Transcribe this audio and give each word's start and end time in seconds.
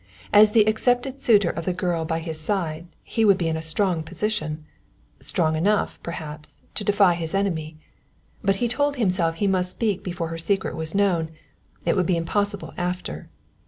As 0.33 0.53
the 0.53 0.67
accepted 0.67 1.21
suitor 1.21 1.51
of 1.51 1.65
the 1.65 1.73
girl 1.73 2.05
by 2.05 2.17
his 2.21 2.39
side 2.39 2.87
he 3.03 3.23
would 3.23 3.37
be 3.37 3.47
in 3.47 3.55
a 3.55 3.61
strong 3.61 4.01
position 4.01 4.65
strong 5.19 5.55
enough, 5.55 5.99
perhaps, 6.01 6.63
to 6.73 6.83
defy 6.83 7.13
his 7.13 7.35
enemy. 7.35 7.77
But 8.43 8.55
he 8.55 8.67
told 8.67 8.95
himself 8.95 9.35
he 9.35 9.45
must 9.45 9.69
speak 9.69 10.03
before 10.03 10.29
her 10.29 10.39
secret 10.39 10.75
was 10.75 10.95
known, 10.95 11.29
it 11.85 11.95
would 11.95 12.07
be 12.07 12.17
impossible 12.17 12.73
after. 12.77 13.29